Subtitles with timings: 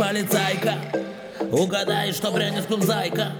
[0.00, 0.74] полицайка.
[1.52, 3.32] Угадай, что принес зайка.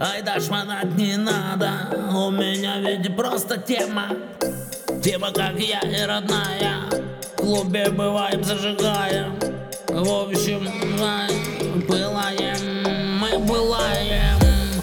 [0.00, 1.70] Ай да шмонать не надо.
[2.14, 4.10] У меня ведь просто тема.
[5.02, 6.84] Тема как я и родная.
[7.20, 9.36] В клубе бываем, зажигаем.
[9.88, 10.68] В общем,
[11.88, 13.18] пылаем.
[13.20, 14.38] Мы пылаем.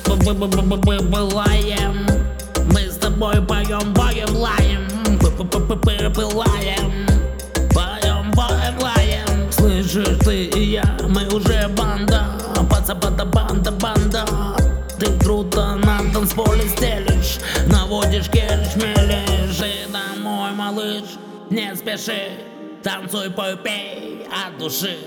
[0.06, 0.40] Бываем
[2.74, 4.86] Мы с тобой поем, поем, лаем.
[6.14, 7.15] Пылаем
[12.66, 14.26] банда Пацапата банда, банда
[15.00, 19.62] Ты круто на танцполе стелишь Наводишь келиш, мелешь.
[19.62, 21.04] И домой, малыш,
[21.50, 22.32] не спеши
[22.84, 24.98] Танцуй, пой, пей от души.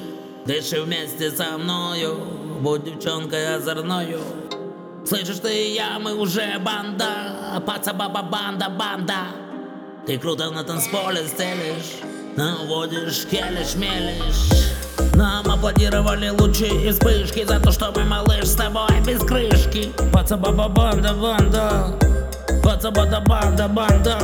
[0.47, 2.17] Дыши вместе со мною
[2.61, 4.21] Будь девчонкой озорною.
[5.07, 9.29] Слышишь ты я, мы уже банда Паца баба банда, банда.
[10.07, 12.03] Ты круто на танцполе стелишь
[12.37, 14.88] Наводишь, келишь, мелешь
[15.19, 19.91] нам аплодировали лучи и вспышки За то, что мы, малыш, с тобой без крышки.
[20.13, 21.87] Паца баба банда, банда
[22.63, 24.19] Паца бада банда, банда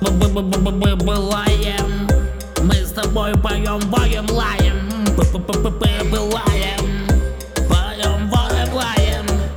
[0.00, 2.08] Былаем
[2.62, 4.90] Мы с тобой поем, поем, лаем
[6.10, 7.05] Былаем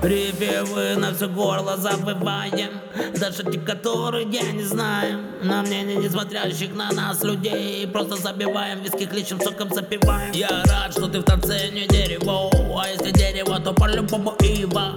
[0.02, 2.69] Припевы на все горло забываем.
[3.19, 5.19] Даже те, которые я не знаю.
[5.44, 7.86] На мнение не смотрящих на нас людей.
[7.88, 10.31] Просто забиваем виски кличем, соком запиваем.
[10.31, 12.50] Я рад, что ты в танце не дерево.
[12.81, 14.94] А если дерево, то по-любому ива.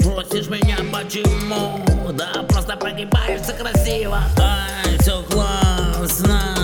[0.00, 1.80] Просишь меня почему?
[2.12, 4.18] Да просто погибаешься красиво.
[4.38, 6.54] Ай, все классно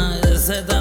[0.50, 0.79] Это наш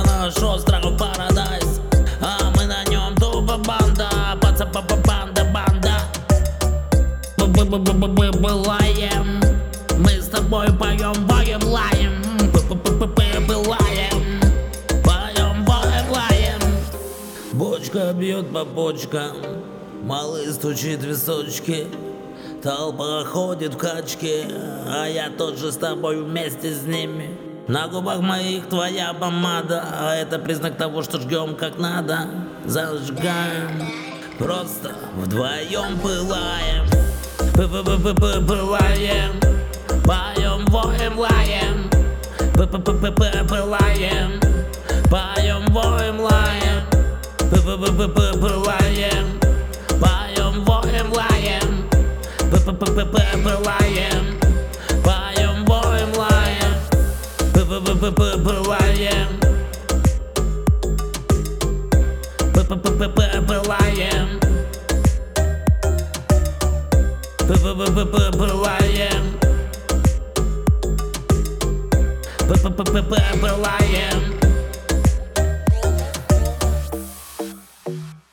[8.39, 9.41] Былаем
[9.97, 12.21] Мы с тобой поем, поем, лаем
[13.47, 14.39] Былаем
[15.03, 16.61] Поем, поем, лаем
[17.53, 19.37] Бочка бьет по почкам
[20.03, 21.87] Малый стучит височки
[22.61, 24.45] Толпа ходит в качке
[24.87, 27.37] А я тоже с тобой вместе с ними.
[27.67, 32.27] На губах моих твоя помада А это признак того, что жгем как надо
[32.65, 33.89] Зажигаем
[34.37, 36.98] Просто вдвоем пылаем
[37.59, 39.33] Пылаем
[40.05, 41.89] Поем, воем, лаем
[42.55, 44.39] Пылаем
[45.11, 46.83] Поем, воем, лаем
[47.51, 49.25] Пылаем
[49.99, 51.83] Поем, воем, лаем
[52.49, 54.15] Пылаем
[55.03, 56.79] Поем, воем, лаем
[62.95, 64.08] Пылаем Пылаем
[67.49, 69.23] Пылаем
[73.41, 74.38] Пылаем